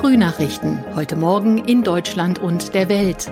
[0.00, 0.82] Frühnachrichten.
[0.94, 3.30] Heute Morgen in Deutschland und der Welt.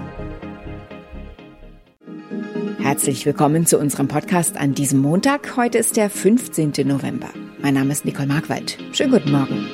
[2.79, 5.57] Herzlich willkommen zu unserem Podcast an diesem Montag.
[5.57, 6.73] Heute ist der 15.
[6.85, 7.31] November.
[7.59, 8.77] Mein Name ist Nicole Markwald.
[8.93, 9.67] Schönen guten Morgen.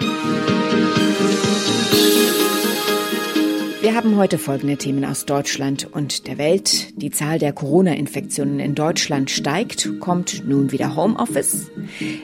[3.84, 6.98] Wir haben heute folgende Themen aus Deutschland und der Welt.
[6.98, 11.70] Die Zahl der Corona-Infektionen in Deutschland steigt, kommt nun wieder Homeoffice.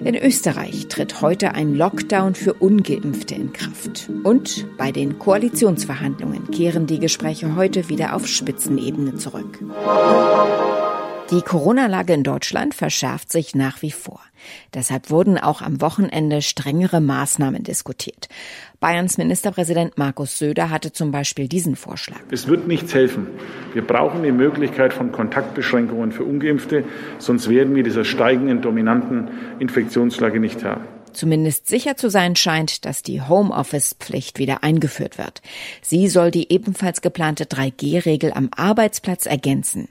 [0.02, 4.08] In Österreich tritt heute ein Lockdown für ungeimpfte in Kraft.
[4.24, 9.58] Und bei den Koalitionsverhandlungen kehren die Gespräche heute wieder auf Spitzenebene zurück.
[11.30, 14.20] Die Corona-Lage in Deutschland verschärft sich nach wie vor.
[14.74, 18.28] Deshalb wurden auch am Wochenende strengere Maßnahmen diskutiert.
[18.80, 22.18] Bayerns Ministerpräsident Markus Söder hatte zum Beispiel diesen Vorschlag.
[22.32, 23.28] Es wird nichts helfen.
[23.74, 26.82] Wir brauchen die Möglichkeit von Kontaktbeschränkungen für ungeimpfte,
[27.18, 29.28] sonst werden wir dieser steigenden dominanten
[29.60, 30.82] Infektionslage nicht haben.
[31.12, 35.42] Zumindest sicher zu sein scheint, dass die Homeoffice-Pflicht wieder eingeführt wird.
[35.82, 39.88] Sie soll die ebenfalls geplante 3G-Regel am Arbeitsplatz ergänzen.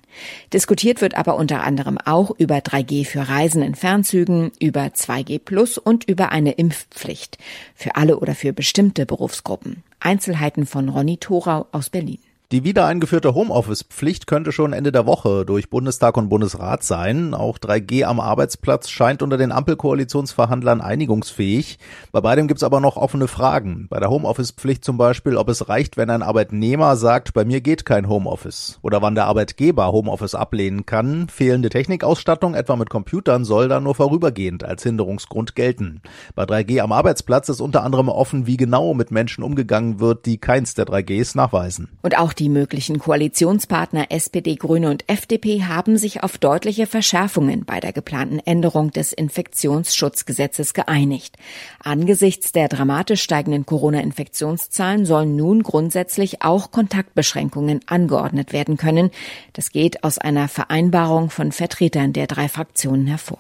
[0.54, 5.78] Diskutiert wird aber unter anderem auch über 3G für Reisen in Fernzügen, über 2G Plus
[5.78, 7.38] und über eine Impfpflicht
[7.76, 9.84] für alle oder für bestimmte Berufsgruppen.
[10.00, 12.20] Einzelheiten von Ronny Thorau aus Berlin.
[12.52, 17.36] Die wieder eingeführte Homeoffice-Pflicht könnte schon Ende der Woche durch Bundestag und Bundesrat sein.
[17.36, 21.78] Auch 3G am Arbeitsplatz scheint unter den Ampelkoalitionsverhandlern einigungsfähig.
[22.12, 23.86] Bei beidem gibt's aber noch offene Fragen.
[23.92, 27.86] Bei der Homeoffice-Pflicht zum Beispiel, ob es reicht, wenn ein Arbeitnehmer sagt, bei mir geht
[27.86, 28.80] kein Homeoffice.
[28.82, 31.30] Oder wann der Arbeitgeber Homeoffice ablehnen kann.
[31.30, 36.02] Fehlende Technikausstattung, etwa mit Computern, soll dann nur vorübergehend als Hinderungsgrund gelten.
[36.34, 40.40] Bei 3G am Arbeitsplatz ist unter anderem offen, wie genau mit Menschen umgegangen wird, die
[40.40, 41.90] keins der 3Gs nachweisen.
[42.02, 47.80] Und auch die möglichen Koalitionspartner SPD, Grüne und FDP haben sich auf deutliche Verschärfungen bei
[47.80, 51.36] der geplanten Änderung des Infektionsschutzgesetzes geeinigt.
[51.84, 59.12] Angesichts der dramatisch steigenden Corona-Infektionszahlen sollen nun grundsätzlich auch Kontaktbeschränkungen angeordnet werden können.
[59.54, 63.40] Das geht aus einer Vereinbarung von Vertretern der drei Fraktionen hervor.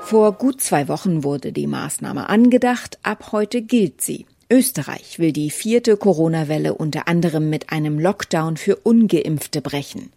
[0.00, 4.24] Vor gut zwei Wochen wurde die Maßnahme angedacht, ab heute gilt sie.
[4.48, 10.12] Österreich will die vierte Corona-Welle unter anderem mit einem Lockdown für ungeimpfte brechen.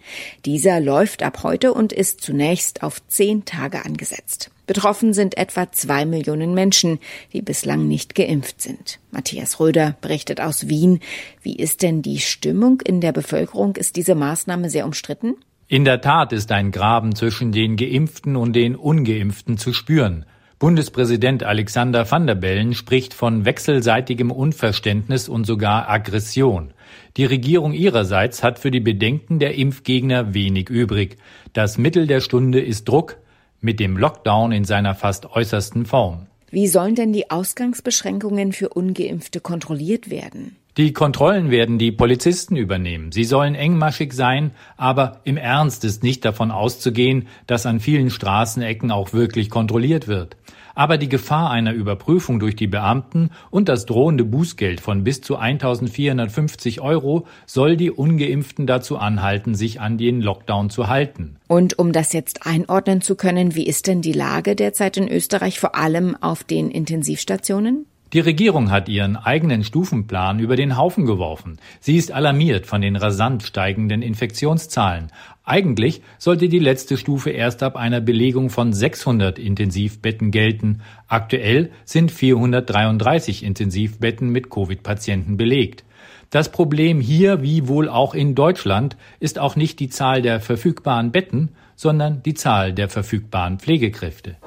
[0.45, 4.51] Dieser läuft ab heute und ist zunächst auf zehn Tage angesetzt.
[4.67, 6.99] Betroffen sind etwa zwei Millionen Menschen,
[7.33, 8.99] die bislang nicht geimpft sind.
[9.09, 10.99] Matthias Röder berichtet aus Wien.
[11.41, 13.77] Wie ist denn die Stimmung in der Bevölkerung?
[13.77, 15.37] Ist diese Maßnahme sehr umstritten?
[15.67, 20.25] In der Tat ist ein Graben zwischen den Geimpften und den Ungeimpften zu spüren.
[20.59, 26.73] Bundespräsident Alexander Van der Bellen spricht von wechselseitigem Unverständnis und sogar Aggression.
[27.15, 31.15] Die Regierung ihrerseits hat für die Bedenken der Impfgegner wenig übrig.
[31.53, 33.19] Das Mittel der Stunde ist Druck
[33.61, 36.27] mit dem Lockdown in seiner fast äußersten Form.
[36.51, 40.57] Wie sollen denn die Ausgangsbeschränkungen für ungeimpfte kontrolliert werden?
[40.79, 43.11] Die Kontrollen werden die Polizisten übernehmen.
[43.11, 48.89] Sie sollen engmaschig sein, aber im Ernst ist nicht davon auszugehen, dass an vielen Straßenecken
[48.89, 50.37] auch wirklich kontrolliert wird.
[50.75, 55.35] Aber die Gefahr einer Überprüfung durch die Beamten und das drohende Bußgeld von bis zu
[55.35, 61.35] 1450 Euro soll die ungeimpften dazu anhalten, sich an den Lockdown zu halten.
[61.49, 65.59] Und um das jetzt einordnen zu können, wie ist denn die Lage derzeit in Österreich,
[65.59, 67.85] vor allem auf den Intensivstationen?
[68.11, 71.59] Die Regierung hat ihren eigenen Stufenplan über den Haufen geworfen.
[71.79, 75.11] Sie ist alarmiert von den rasant steigenden Infektionszahlen.
[75.43, 80.81] Eigentlich sollte die letzte Stufe erst ab einer Belegung von 600 Intensivbetten gelten.
[81.07, 85.83] Aktuell sind 433 Intensivbetten mit Covid-Patienten belegt.
[86.31, 91.11] Das Problem hier, wie wohl auch in Deutschland, ist auch nicht die Zahl der verfügbaren
[91.11, 94.37] Betten, sondern die Zahl der verfügbaren Pflegekräfte.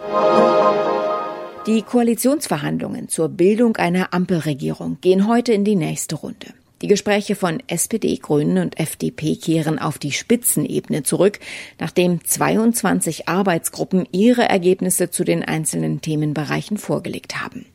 [1.66, 6.48] Die Koalitionsverhandlungen zur Bildung einer Ampelregierung gehen heute in die nächste Runde.
[6.80, 11.38] Die Gespräche von SPD, Grünen und FDP kehren auf die Spitzenebene zurück,
[11.78, 17.66] nachdem 22 Arbeitsgruppen ihre Ergebnisse zu den einzelnen Themenbereichen vorgelegt haben.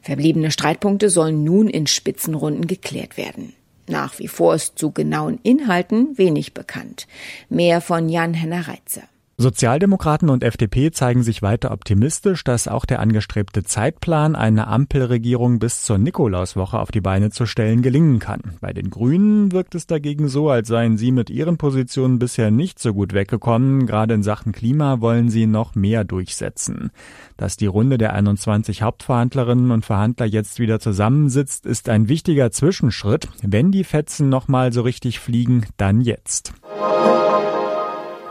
[0.00, 3.52] Verbliebene Streitpunkte sollen nun in Spitzenrunden geklärt werden.
[3.86, 7.06] Nach wie vor ist zu genauen Inhalten wenig bekannt.
[7.50, 9.02] Mehr von Jan-Henner Reitzer.
[9.38, 15.82] Sozialdemokraten und FDP zeigen sich weiter optimistisch, dass auch der angestrebte Zeitplan, eine Ampelregierung bis
[15.82, 18.40] zur Nikolauswoche auf die Beine zu stellen, gelingen kann.
[18.62, 22.78] Bei den Grünen wirkt es dagegen so, als seien sie mit ihren Positionen bisher nicht
[22.78, 23.86] so gut weggekommen.
[23.86, 26.90] Gerade in Sachen Klima wollen sie noch mehr durchsetzen.
[27.36, 33.28] Dass die Runde der 21 Hauptverhandlerinnen und Verhandler jetzt wieder zusammensitzt, ist ein wichtiger Zwischenschritt.
[33.42, 36.54] Wenn die Fetzen nochmal so richtig fliegen, dann jetzt.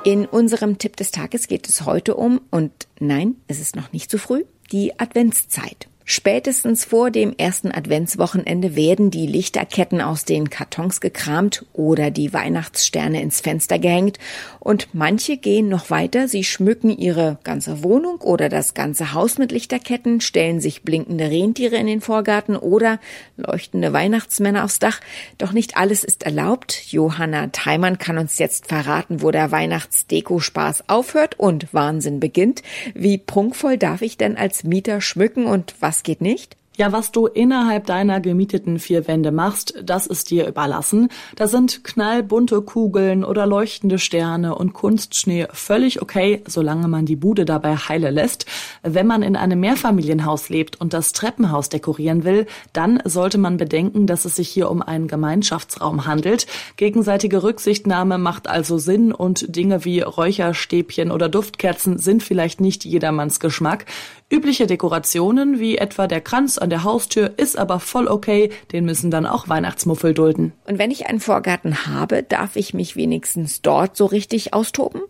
[0.06, 4.12] In unserem Tipp des Tages geht es heute um, und nein, es ist noch nicht
[4.12, 5.88] zu früh, die Adventszeit.
[6.08, 13.24] Spätestens vor dem ersten Adventswochenende werden die Lichterketten aus den Kartons gekramt oder die Weihnachtssterne
[13.24, 14.20] ins Fenster gehängt
[14.60, 19.52] und manche gehen noch weiter, sie schmücken ihre ganze Wohnung oder das ganze Haus mit
[19.52, 23.00] Lichterketten, stellen sich blinkende Rentiere in den Vorgarten oder
[23.36, 25.02] leuchtende Weihnachtsmänner aufs Dach.
[25.40, 26.92] Doch nicht alles ist erlaubt.
[26.92, 32.62] Johanna Theimann kann uns jetzt verraten, wo der Weihnachtsdeko-Spaß aufhört und Wahnsinn beginnt.
[32.94, 36.58] Wie prunkvoll darf ich denn als Mieter schmücken und was was geht nicht?
[36.78, 41.08] Ja, was du innerhalb deiner gemieteten vier Wände machst, das ist dir überlassen.
[41.38, 47.46] Da sind knallbunte Kugeln oder leuchtende Sterne und Kunstschnee völlig okay, solange man die Bude
[47.46, 48.46] dabei heile lässt.
[48.84, 54.06] Wenn man in einem Mehrfamilienhaus lebt und das Treppenhaus dekorieren will, dann sollte man bedenken,
[54.06, 56.46] dass es sich hier um einen Gemeinschaftsraum handelt.
[56.76, 63.40] Gegenseitige Rücksichtnahme macht also Sinn und Dinge wie Räucherstäbchen oder Duftkerzen sind vielleicht nicht jedermanns
[63.40, 63.86] Geschmack.
[64.30, 69.12] Übliche Dekorationen wie etwa der Kranz an der Haustür ist aber voll okay, den müssen
[69.12, 70.52] dann auch Weihnachtsmuffel dulden.
[70.66, 75.02] Und wenn ich einen Vorgarten habe, darf ich mich wenigstens dort so richtig austoben?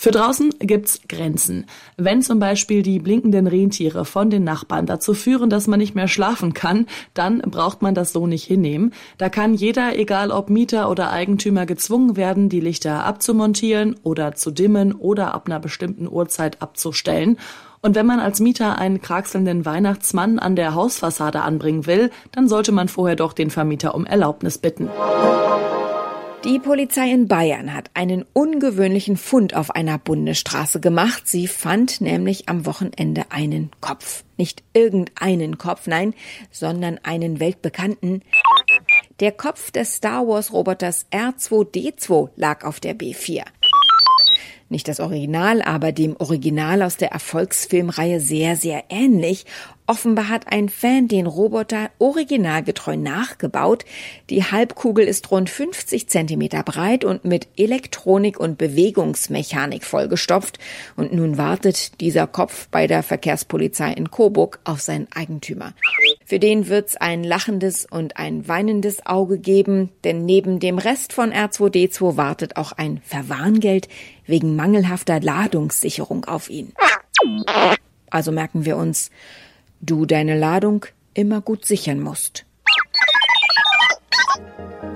[0.00, 1.66] Für draußen gibt's Grenzen.
[1.98, 6.08] Wenn zum Beispiel die blinkenden Rentiere von den Nachbarn dazu führen, dass man nicht mehr
[6.08, 8.94] schlafen kann, dann braucht man das so nicht hinnehmen.
[9.18, 14.50] Da kann jeder, egal ob Mieter oder Eigentümer, gezwungen werden, die Lichter abzumontieren oder zu
[14.50, 17.36] dimmen oder ab einer bestimmten Uhrzeit abzustellen.
[17.82, 22.72] Und wenn man als Mieter einen kraxelnden Weihnachtsmann an der Hausfassade anbringen will, dann sollte
[22.72, 24.88] man vorher doch den Vermieter um Erlaubnis bitten.
[26.42, 31.28] Die Polizei in Bayern hat einen ungewöhnlichen Fund auf einer Bundesstraße gemacht.
[31.28, 34.24] Sie fand nämlich am Wochenende einen Kopf.
[34.38, 36.14] Nicht irgendeinen Kopf, nein,
[36.50, 38.22] sondern einen weltbekannten.
[39.20, 43.42] Der Kopf des Star Wars Roboters R2D2 lag auf der B4.
[44.70, 49.44] Nicht das Original, aber dem Original aus der Erfolgsfilmreihe sehr, sehr ähnlich.
[49.88, 53.84] Offenbar hat ein Fan den Roboter originalgetreu nachgebaut.
[54.30, 60.60] Die Halbkugel ist rund 50 Zentimeter breit und mit Elektronik und Bewegungsmechanik vollgestopft.
[60.94, 65.74] Und nun wartet dieser Kopf bei der Verkehrspolizei in Coburg auf seinen Eigentümer.
[66.30, 71.32] Für den wird's ein lachendes und ein weinendes Auge geben, denn neben dem Rest von
[71.32, 73.88] R2D2 wartet auch ein Verwarngeld
[74.26, 76.72] wegen mangelhafter Ladungssicherung auf ihn.
[78.10, 79.10] Also merken wir uns,
[79.80, 82.46] du deine Ladung immer gut sichern musst.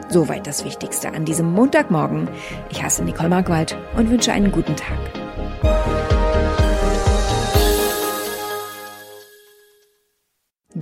[0.08, 2.28] Soweit das Wichtigste an diesem Montagmorgen.
[2.70, 5.23] Ich heiße Nicole Markwald und wünsche einen guten Tag.